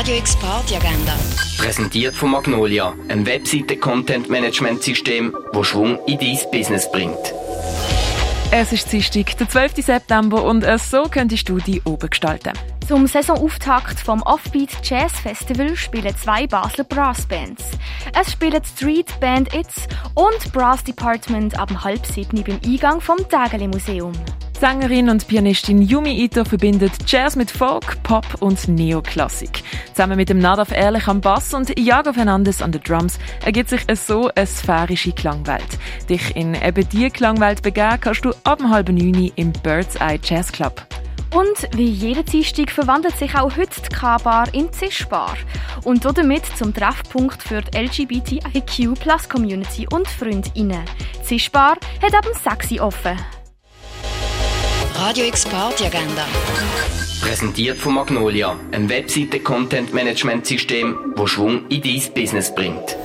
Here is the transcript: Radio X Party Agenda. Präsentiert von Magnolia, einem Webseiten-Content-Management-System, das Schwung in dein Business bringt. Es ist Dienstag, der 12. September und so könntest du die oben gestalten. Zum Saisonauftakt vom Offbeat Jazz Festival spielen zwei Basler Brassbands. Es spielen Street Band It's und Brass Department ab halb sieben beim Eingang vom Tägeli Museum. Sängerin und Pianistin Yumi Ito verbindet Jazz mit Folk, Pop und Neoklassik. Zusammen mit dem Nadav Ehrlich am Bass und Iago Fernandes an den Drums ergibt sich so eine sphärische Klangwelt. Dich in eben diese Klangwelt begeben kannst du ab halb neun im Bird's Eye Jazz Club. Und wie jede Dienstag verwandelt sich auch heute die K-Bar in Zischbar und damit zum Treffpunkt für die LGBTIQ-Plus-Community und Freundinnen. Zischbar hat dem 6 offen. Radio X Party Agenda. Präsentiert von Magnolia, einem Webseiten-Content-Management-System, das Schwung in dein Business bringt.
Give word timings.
Radio 0.00 0.16
X 0.16 0.34
Party 0.36 0.76
Agenda. 0.76 1.12
Präsentiert 1.58 2.14
von 2.14 2.30
Magnolia, 2.30 2.94
einem 3.08 3.26
Webseiten-Content-Management-System, 3.26 5.36
das 5.52 5.66
Schwung 5.66 5.98
in 6.06 6.18
dein 6.18 6.38
Business 6.50 6.90
bringt. 6.90 7.18
Es 8.50 8.72
ist 8.72 8.90
Dienstag, 8.90 9.36
der 9.36 9.46
12. 9.46 9.84
September 9.84 10.42
und 10.42 10.64
so 10.80 11.02
könntest 11.02 11.50
du 11.50 11.58
die 11.58 11.82
oben 11.82 12.08
gestalten. 12.08 12.54
Zum 12.88 13.06
Saisonauftakt 13.06 14.00
vom 14.00 14.22
Offbeat 14.22 14.70
Jazz 14.82 15.12
Festival 15.20 15.76
spielen 15.76 16.16
zwei 16.16 16.46
Basler 16.46 16.84
Brassbands. 16.84 17.62
Es 18.18 18.32
spielen 18.32 18.64
Street 18.64 19.20
Band 19.20 19.54
It's 19.54 19.86
und 20.14 20.50
Brass 20.54 20.82
Department 20.82 21.58
ab 21.58 21.70
halb 21.84 22.06
sieben 22.06 22.42
beim 22.42 22.58
Eingang 22.64 23.02
vom 23.02 23.18
Tägeli 23.28 23.68
Museum. 23.68 24.12
Sängerin 24.60 25.08
und 25.08 25.26
Pianistin 25.26 25.80
Yumi 25.80 26.22
Ito 26.22 26.44
verbindet 26.44 26.92
Jazz 27.06 27.34
mit 27.34 27.50
Folk, 27.50 28.02
Pop 28.02 28.26
und 28.40 28.68
Neoklassik. 28.68 29.62
Zusammen 29.94 30.18
mit 30.18 30.28
dem 30.28 30.38
Nadav 30.38 30.70
Ehrlich 30.70 31.08
am 31.08 31.22
Bass 31.22 31.54
und 31.54 31.78
Iago 31.78 32.12
Fernandes 32.12 32.60
an 32.60 32.70
den 32.70 32.82
Drums 32.82 33.18
ergibt 33.42 33.70
sich 33.70 33.86
so 33.94 34.30
eine 34.34 34.46
sphärische 34.46 35.12
Klangwelt. 35.12 35.78
Dich 36.10 36.36
in 36.36 36.54
eben 36.54 36.86
diese 36.90 37.08
Klangwelt 37.08 37.62
begeben 37.62 38.00
kannst 38.02 38.22
du 38.22 38.34
ab 38.44 38.60
halb 38.62 38.90
neun 38.90 39.32
im 39.34 39.50
Bird's 39.62 39.96
Eye 39.96 40.20
Jazz 40.22 40.52
Club. 40.52 40.86
Und 41.34 41.66
wie 41.74 41.88
jede 41.88 42.22
Dienstag 42.22 42.70
verwandelt 42.70 43.16
sich 43.16 43.34
auch 43.36 43.56
heute 43.56 43.80
die 43.80 43.88
K-Bar 43.88 44.52
in 44.52 44.70
Zischbar 44.74 45.38
und 45.84 46.04
damit 46.04 46.44
zum 46.58 46.74
Treffpunkt 46.74 47.42
für 47.42 47.62
die 47.62 47.78
LGBTIQ-Plus-Community 47.78 49.88
und 49.90 50.06
Freundinnen. 50.06 50.84
Zischbar 51.22 51.78
hat 52.02 52.12
dem 52.12 52.34
6 52.34 52.78
offen. 52.82 53.16
Radio 55.00 55.24
X 55.24 55.46
Party 55.46 55.86
Agenda. 55.86 56.26
Präsentiert 57.22 57.78
von 57.78 57.94
Magnolia, 57.94 58.54
einem 58.70 58.90
Webseiten-Content-Management-System, 58.90 61.14
das 61.16 61.30
Schwung 61.30 61.66
in 61.70 61.80
dein 61.80 62.02
Business 62.12 62.54
bringt. 62.54 62.98